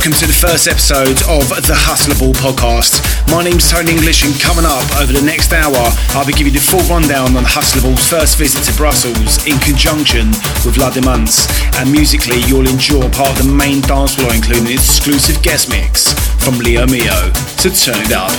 welcome 0.00 0.18
to 0.18 0.26
the 0.26 0.32
first 0.32 0.66
episode 0.66 1.20
of 1.28 1.44
the 1.68 1.76
Hustlaball 1.76 2.32
podcast. 2.40 3.04
My 3.30 3.44
name's 3.44 3.70
Tony 3.70 3.92
English, 3.92 4.24
and 4.24 4.32
coming 4.40 4.64
up 4.64 4.80
over 4.96 5.12
the 5.12 5.20
next 5.20 5.52
hour, 5.52 5.76
I'll 6.16 6.24
be 6.24 6.32
giving 6.32 6.54
you 6.54 6.58
the 6.58 6.64
full 6.64 6.80
rundown 6.88 7.36
on 7.36 7.44
Hustlaball's 7.44 8.08
first 8.08 8.38
visit 8.38 8.64
to 8.64 8.72
Brussels 8.78 9.44
in 9.44 9.58
conjunction 9.58 10.28
with 10.64 10.78
La 10.78 10.90
Démence. 10.90 11.44
And 11.76 11.92
musically, 11.92 12.40
you'll 12.48 12.66
enjoy 12.66 13.10
part 13.10 13.28
of 13.28 13.44
the 13.44 13.52
main 13.52 13.82
dance 13.82 14.14
floor, 14.14 14.32
including 14.32 14.68
an 14.68 14.72
exclusive 14.72 15.42
guest 15.42 15.68
mix 15.68 16.08
from 16.42 16.56
Leo 16.56 16.86
Mio. 16.86 17.28
So 17.60 17.68
turn 17.68 18.00
it 18.00 18.16
up. 18.16 18.32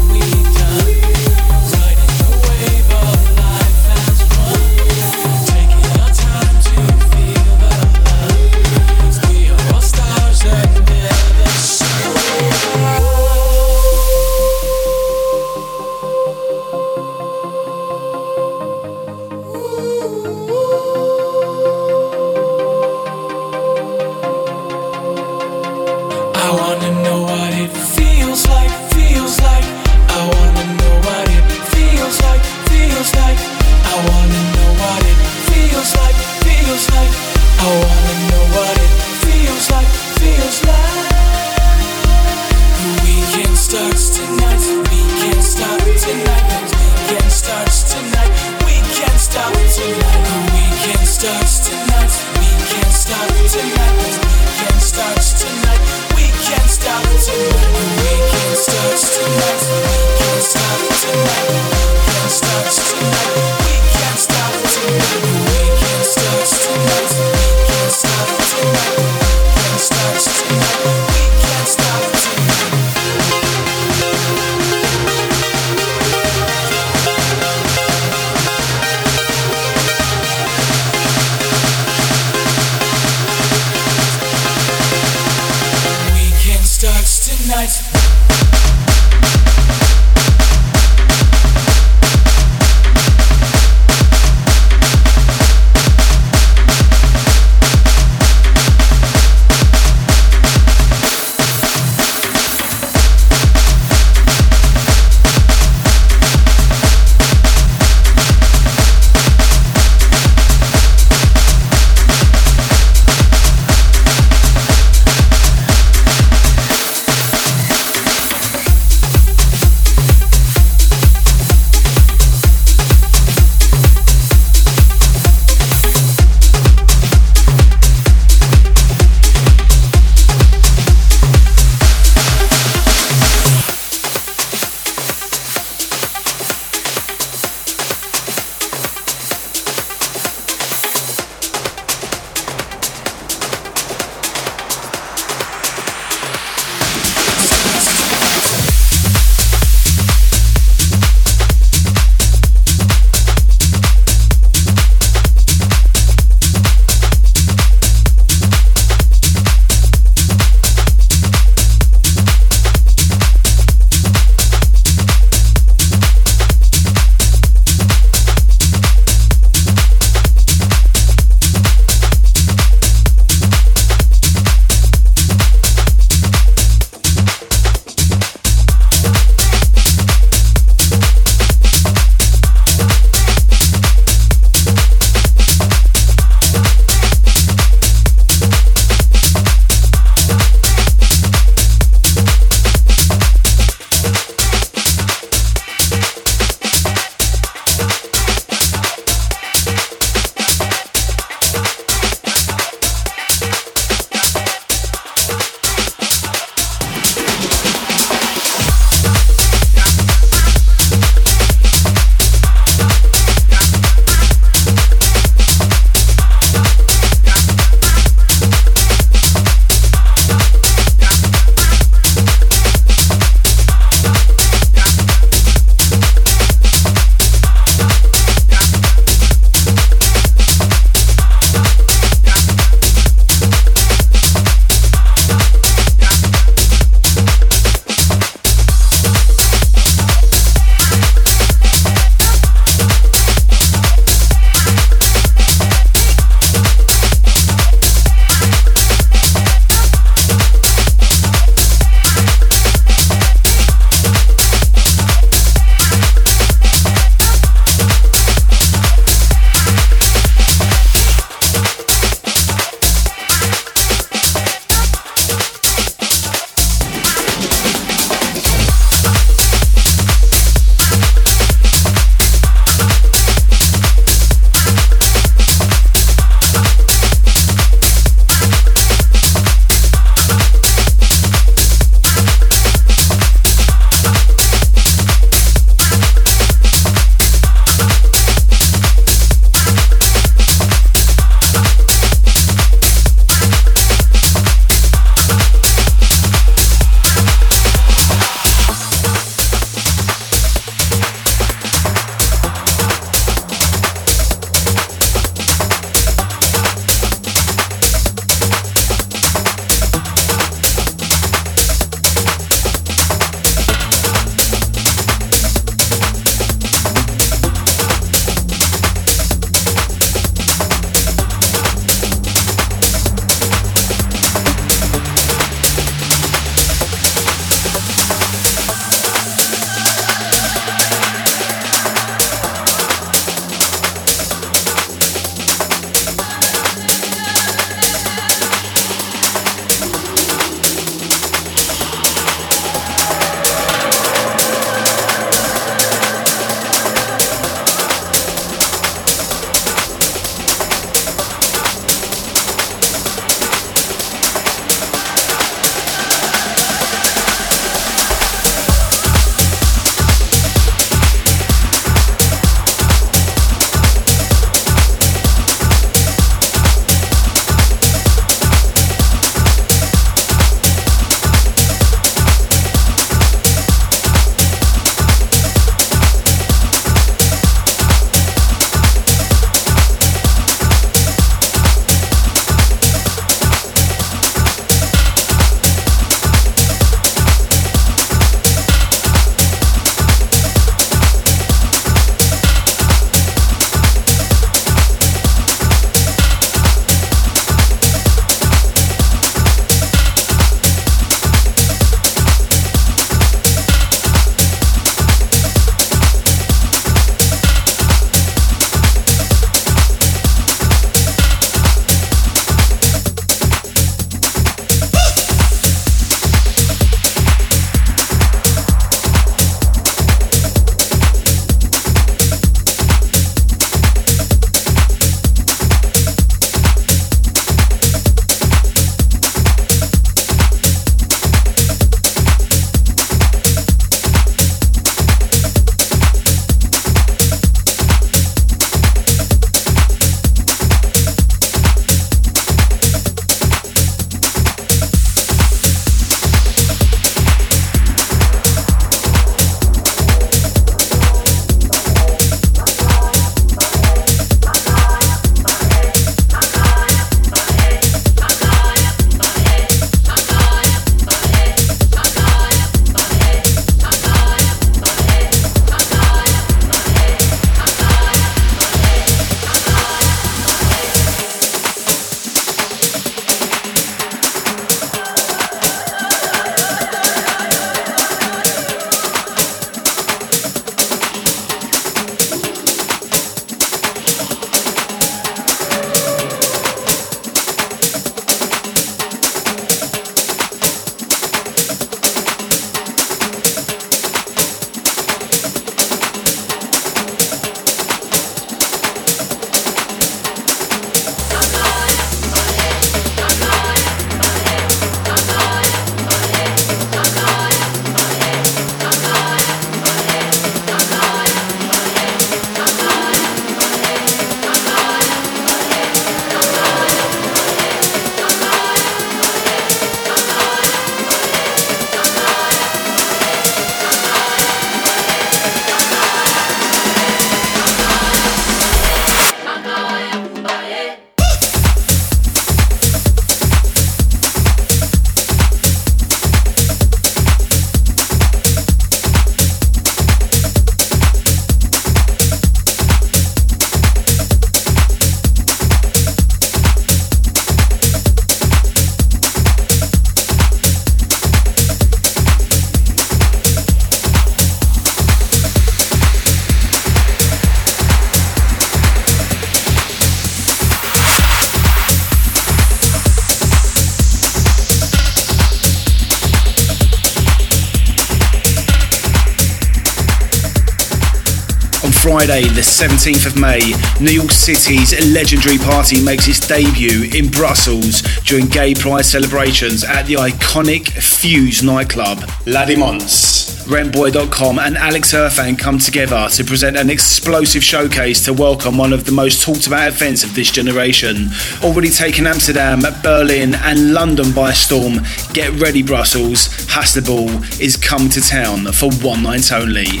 17th 572.82 573.26
of 573.26 573.38
May, 573.38 573.60
New 574.00 574.10
York 574.10 574.32
City's 574.32 574.90
legendary 575.14 575.56
party 575.56 576.02
makes 576.04 576.26
its 576.26 576.44
debut 576.44 577.08
in 577.14 577.30
Brussels 577.30 578.02
during 578.24 578.46
gay 578.46 578.74
pride 578.74 579.04
celebrations 579.04 579.84
at 579.84 580.02
the 580.06 580.14
iconic 580.14 580.88
Fuse 580.88 581.62
nightclub. 581.62 582.28
La 582.44 582.66
Démence. 582.66 583.52
Rentboy.com 583.68 584.58
and 584.58 584.76
Alex 584.76 585.12
Irfan 585.14 585.56
come 585.56 585.78
together 585.78 586.28
to 586.30 586.42
present 586.42 586.76
an 586.76 586.90
explosive 586.90 587.62
showcase 587.62 588.24
to 588.24 588.32
welcome 588.32 588.76
one 588.76 588.92
of 588.92 589.04
the 589.04 589.12
most 589.12 589.42
talked 589.42 589.68
about 589.68 589.86
events 589.86 590.24
of 590.24 590.34
this 590.34 590.50
generation. 590.50 591.28
Already 591.62 591.88
taken 591.88 592.26
Amsterdam, 592.26 592.82
Berlin, 593.04 593.54
and 593.54 593.94
London 593.94 594.32
by 594.32 594.52
storm, 594.52 594.94
get 595.32 595.52
ready, 595.60 595.84
Brussels. 595.84 596.48
Hustlaball 596.66 597.30
is 597.60 597.76
come 597.76 598.08
to 598.08 598.20
town 598.20 598.72
for 598.72 598.90
one 598.94 599.22
night 599.22 599.52
only. 599.52 600.00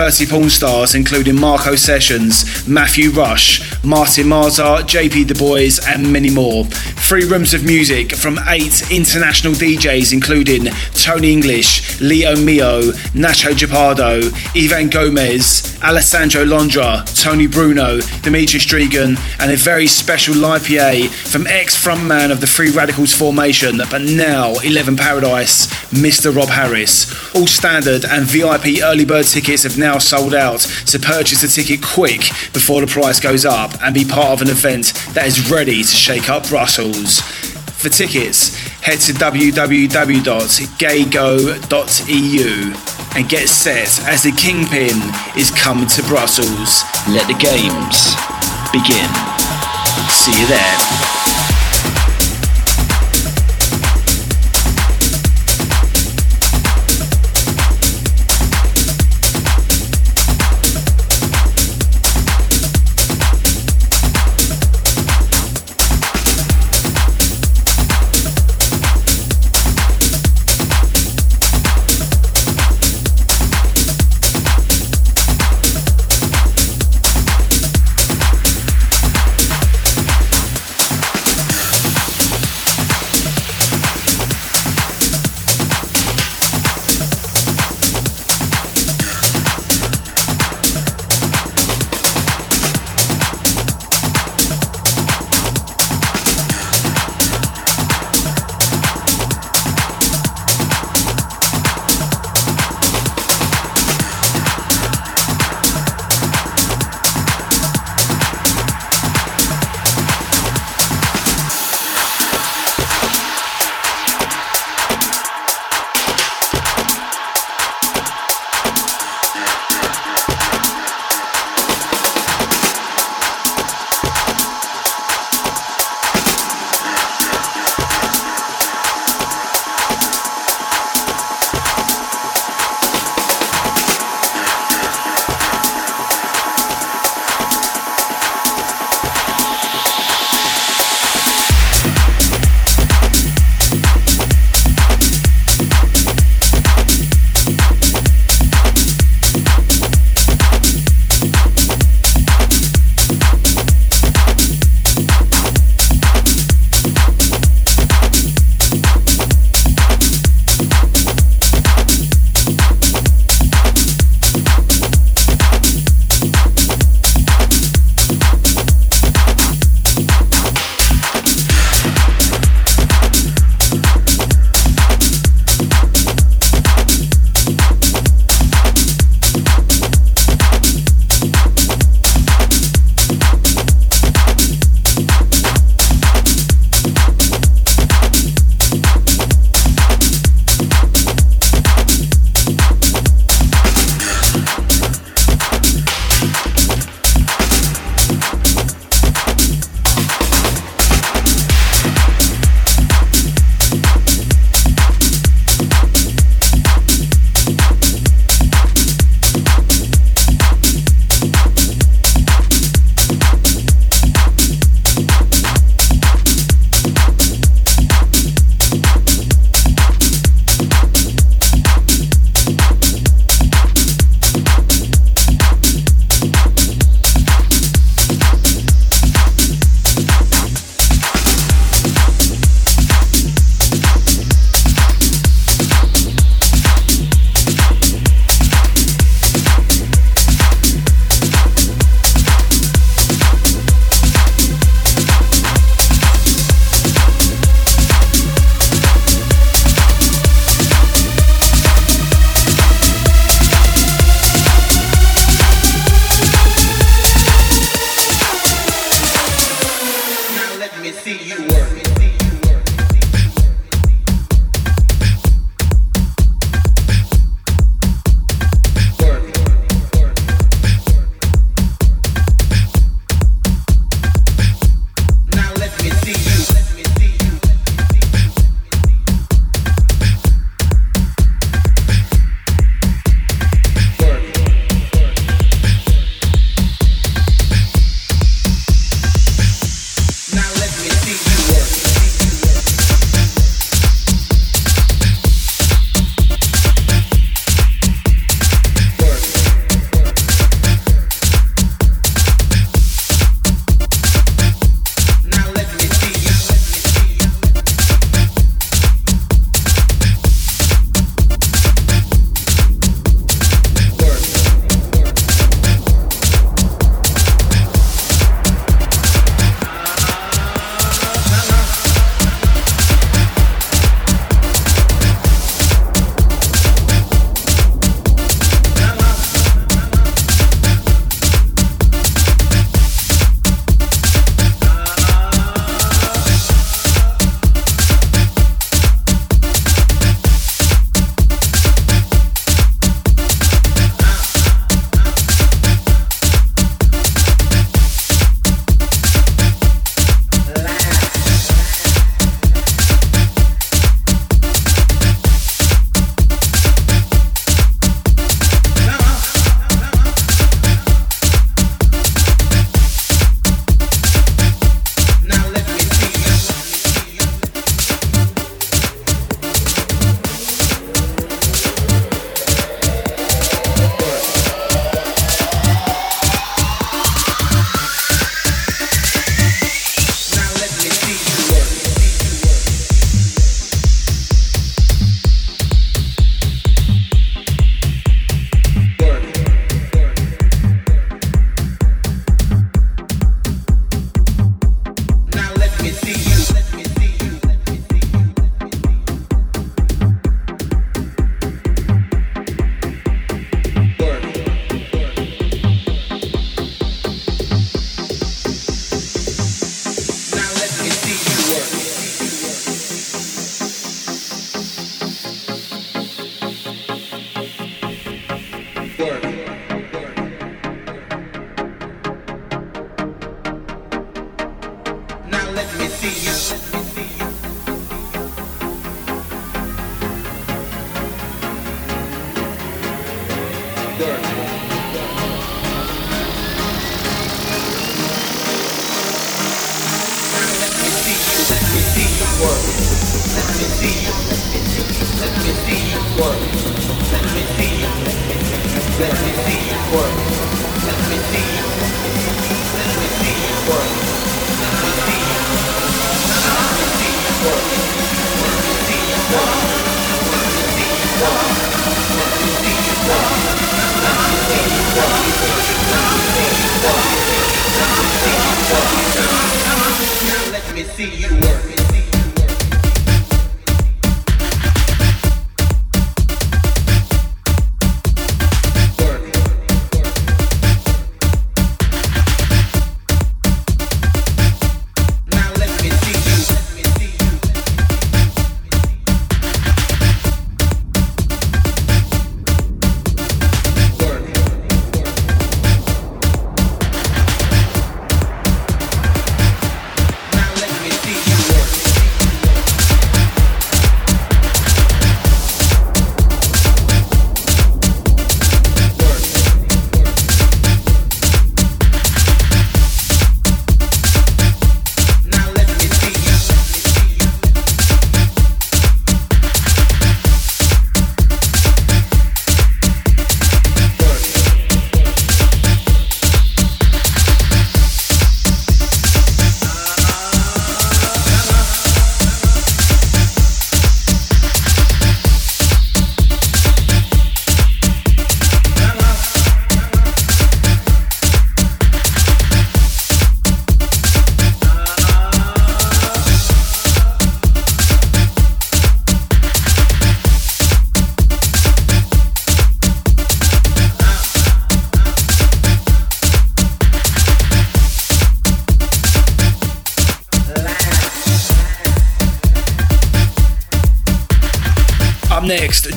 30 0.00 0.26
porn 0.28 0.48
stars, 0.48 0.94
including 0.94 1.38
Marco 1.38 1.74
Sessions, 1.76 2.66
Matthew 2.66 3.10
Rush, 3.10 3.60
Martin 3.84 4.28
Marza, 4.28 4.78
JP 4.86 5.26
Du 5.26 5.34
Bois, 5.34 5.78
and 5.86 6.10
many 6.10 6.30
more. 6.30 6.64
Three 6.64 7.26
rooms 7.26 7.52
of 7.52 7.66
music 7.66 8.12
from 8.14 8.38
eight 8.48 8.90
international 8.90 9.52
DJs, 9.52 10.14
including 10.14 10.64
Tony 10.94 11.30
English, 11.30 11.89
Leo 12.00 12.36
Mio, 12.36 12.92
Nacho 13.12 13.52
Gepardo, 13.52 14.22
Ivan 14.56 14.88
Gomez, 14.88 15.78
Alessandro 15.82 16.44
Londra, 16.44 17.04
Tony 17.14 17.46
Bruno, 17.46 18.00
Dimitri 18.22 18.58
Strigan, 18.60 19.18
and 19.40 19.50
a 19.50 19.56
very 19.56 19.86
special 19.86 20.34
live 20.34 20.66
PA 20.66 21.08
from 21.24 21.46
ex 21.46 21.76
frontman 21.76 22.30
of 22.30 22.40
the 22.40 22.46
Free 22.46 22.70
Radicals 22.70 23.14
formation, 23.14 23.78
but 23.90 24.02
now 24.02 24.54
11 24.64 24.96
Paradise, 24.96 25.66
Mr. 25.90 26.34
Rob 26.34 26.48
Harris. 26.48 27.34
All 27.34 27.46
standard 27.46 28.04
and 28.04 28.24
VIP 28.24 28.82
early 28.82 29.04
bird 29.04 29.26
tickets 29.26 29.62
have 29.62 29.78
now 29.78 29.98
sold 29.98 30.34
out, 30.34 30.60
so 30.60 30.98
purchase 30.98 31.42
a 31.42 31.48
ticket 31.48 31.82
quick 31.82 32.20
before 32.52 32.80
the 32.80 32.86
price 32.86 33.20
goes 33.20 33.44
up 33.44 33.72
and 33.82 33.94
be 33.94 34.04
part 34.04 34.30
of 34.30 34.42
an 34.42 34.48
event 34.48 34.92
that 35.14 35.26
is 35.26 35.50
ready 35.50 35.82
to 35.82 35.88
shake 35.88 36.28
up 36.28 36.48
Brussels. 36.48 37.20
For 37.80 37.88
tickets, 37.88 38.59
head 38.82 38.98
to 39.00 39.12
www.gaygo.eu 39.12 39.60
and 43.16 43.28
get 43.28 43.48
set 43.48 44.00
as 44.06 44.22
the 44.22 44.32
Kingpin 44.32 44.96
is 45.36 45.50
coming 45.50 45.86
to 45.88 46.02
Brussels. 46.04 46.84
Let 47.08 47.26
the 47.26 47.34
games 47.34 48.14
begin. 48.72 49.10
See 50.08 50.38
you 50.40 50.46
there. 50.46 51.39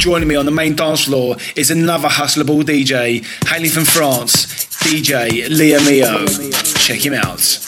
Joining 0.03 0.27
me 0.27 0.35
on 0.35 0.43
the 0.43 0.51
main 0.51 0.75
dance 0.75 1.05
floor 1.05 1.37
is 1.55 1.71
another 1.71 2.09
Hustlaball 2.09 2.63
DJ, 2.63 3.23
hailing 3.47 3.69
from 3.69 3.85
France, 3.85 4.65
DJ 4.83 5.45
Liam 5.45 5.85
Mio. 5.89 6.25
Check 6.77 7.05
him 7.05 7.13
out. 7.13 7.62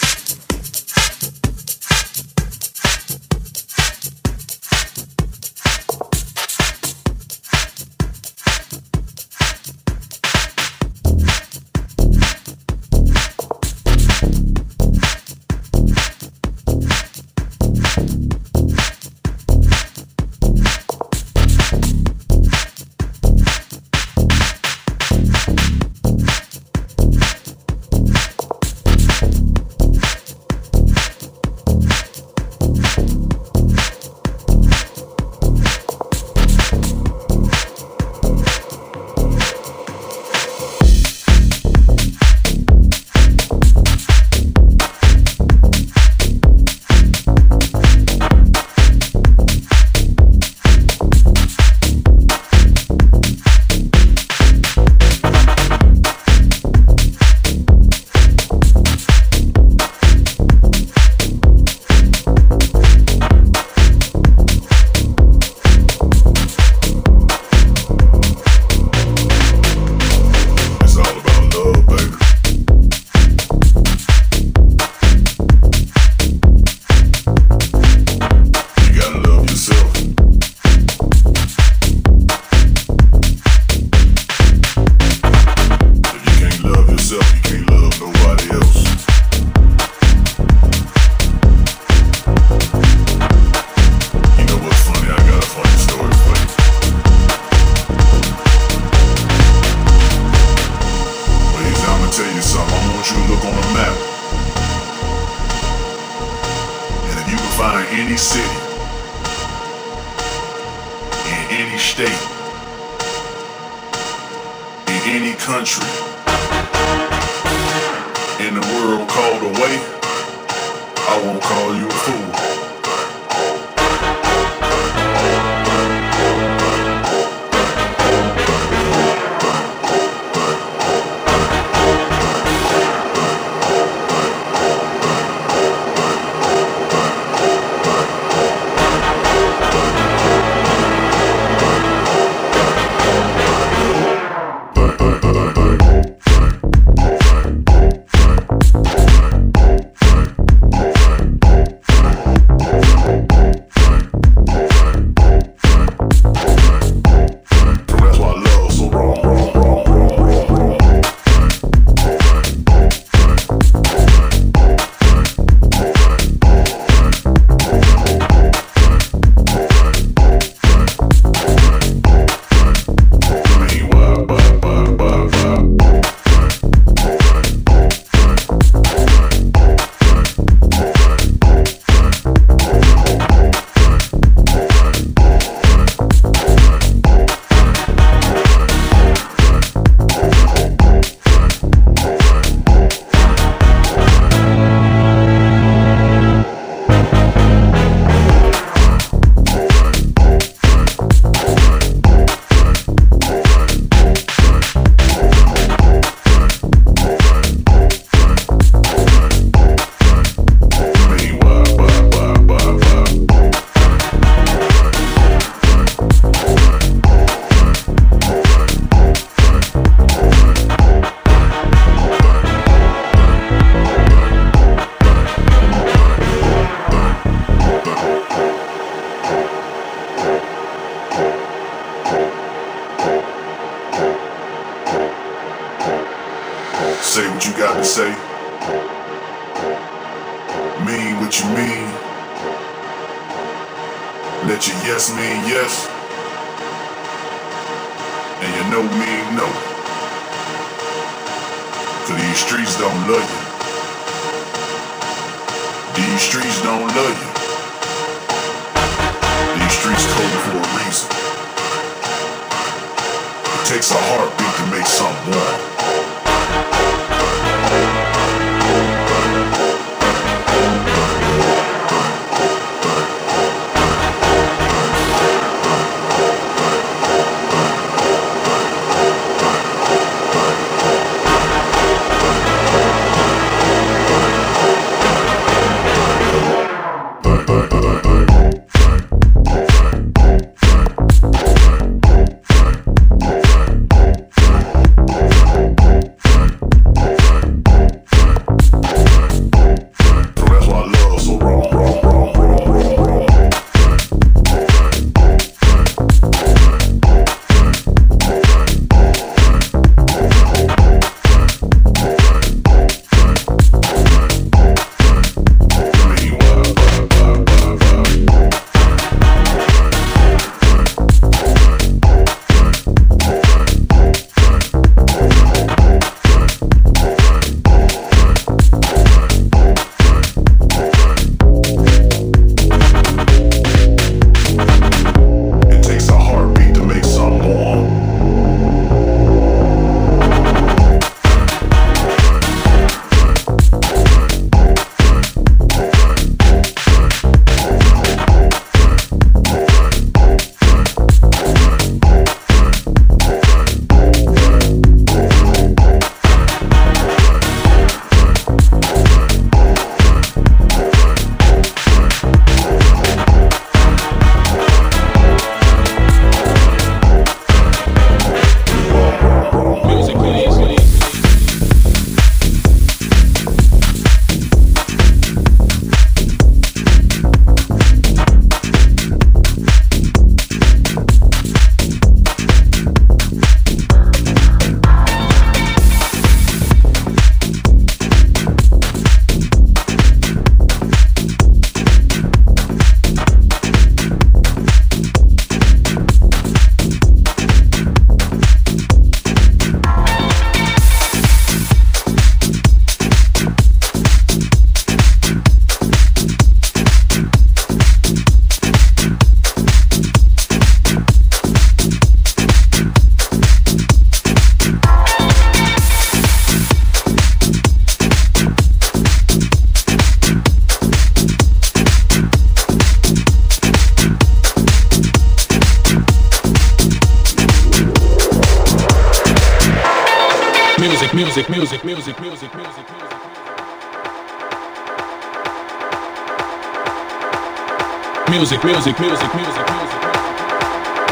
music, 438.63 438.99
music, 438.99 438.99
music, 438.99 439.35
music, 439.35 439.67
music. 439.67 441.05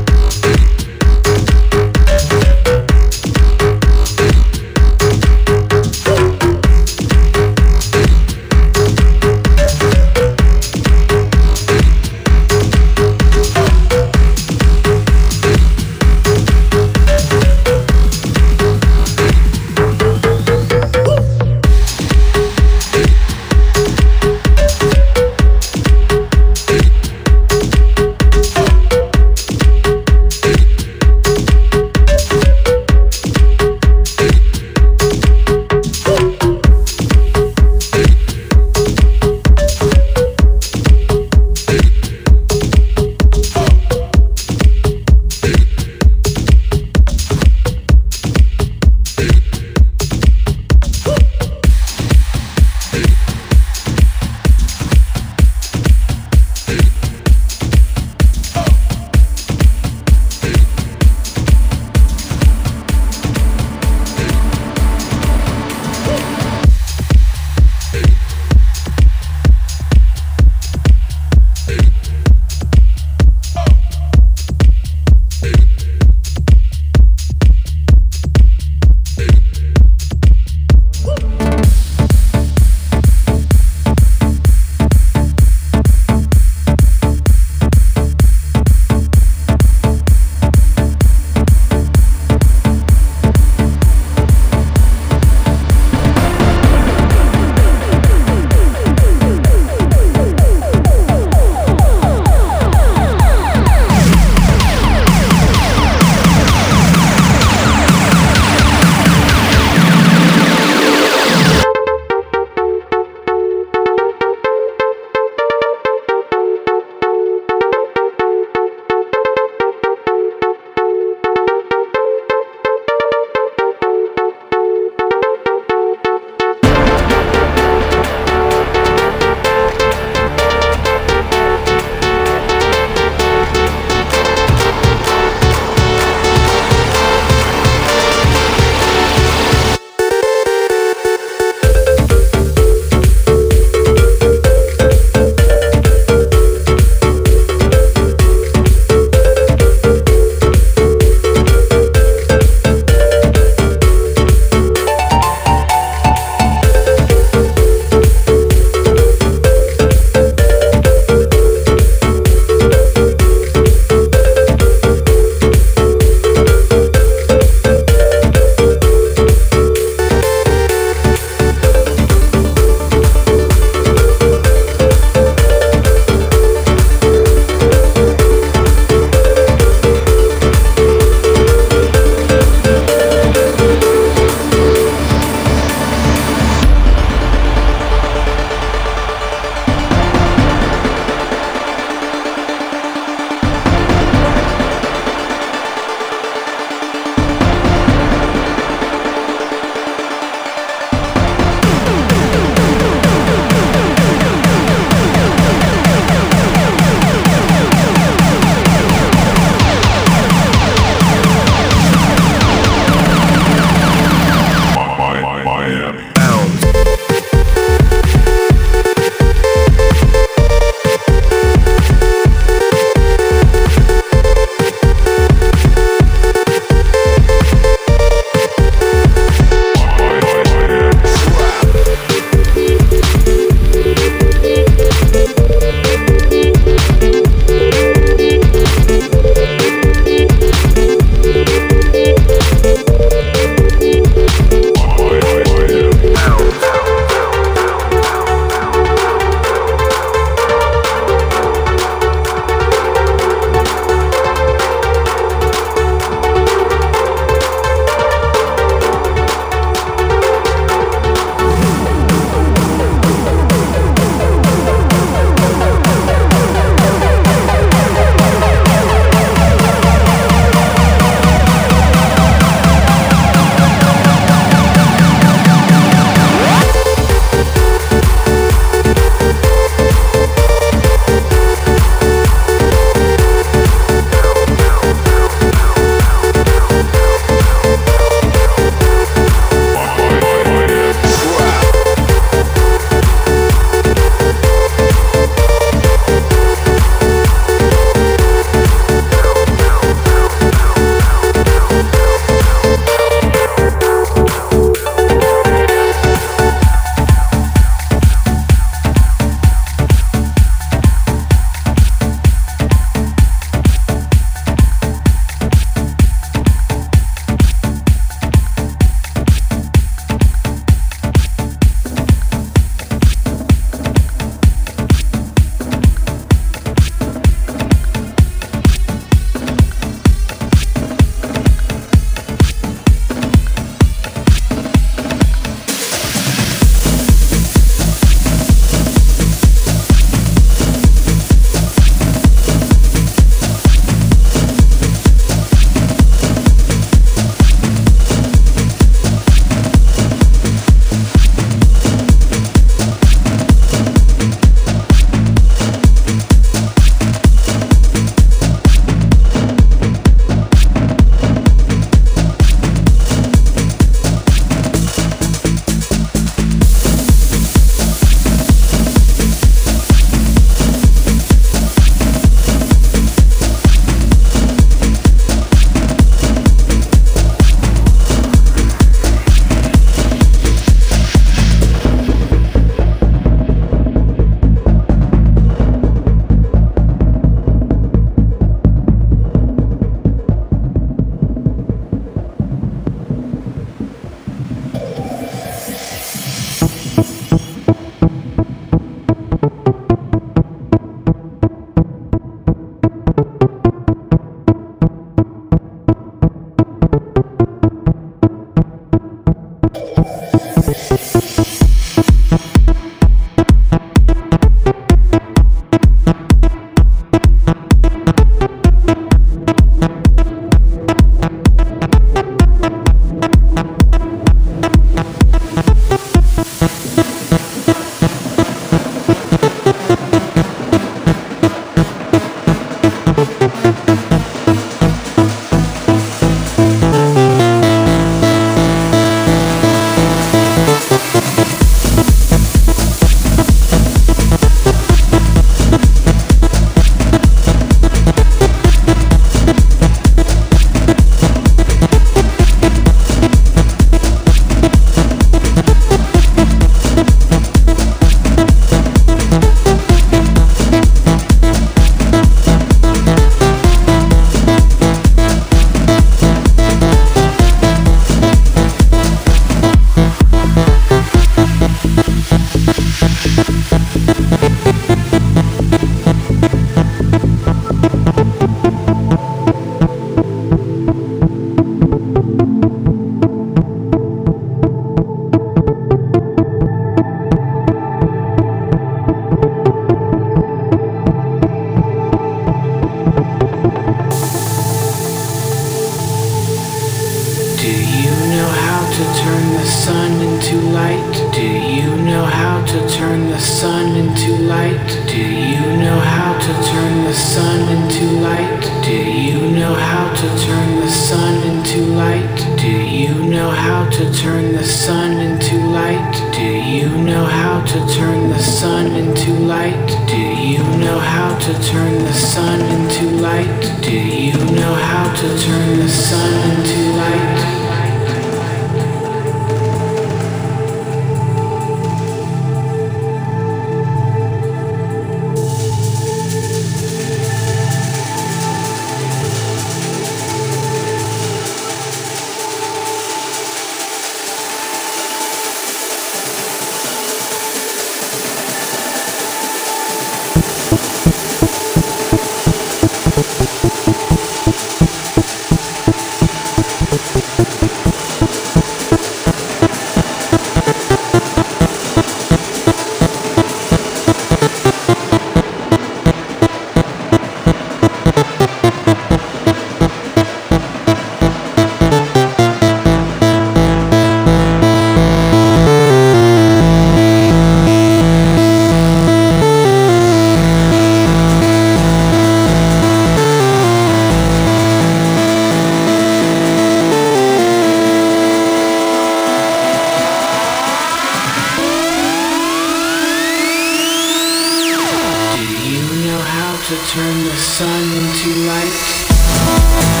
to 596.71 596.77
turn 596.87 597.23
the 597.25 597.35
sun 597.35 597.83
into 597.97 598.29
light? 598.47 600.00